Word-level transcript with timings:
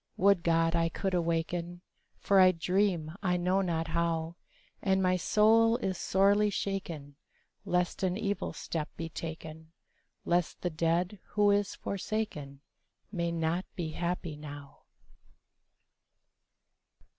Would 0.17 0.39
to 0.39 0.49
God 0.49 0.75
I 0.75 0.89
could 0.89 1.13
awaken! 1.13 1.81
For 2.17 2.39
I 2.39 2.53
dream 2.53 3.11
I 3.21 3.37
know 3.37 3.61
not 3.61 3.89
how, 3.89 4.35
And 4.81 4.99
my 4.99 5.15
soul 5.15 5.77
is 5.77 5.95
sorely 5.95 6.49
shaken 6.49 7.17
Lest 7.65 8.01
an 8.01 8.17
evil 8.17 8.51
step 8.51 8.89
be 8.97 9.09
taken,— 9.09 9.71
Lest 10.25 10.61
the 10.61 10.71
dead 10.71 11.19
who 11.37 11.51
is 11.51 11.75
forsaken 11.75 12.61
May 13.11 13.31
not 13.31 13.63
be 13.75 13.89
happy 13.89 14.35
now. 14.35 14.79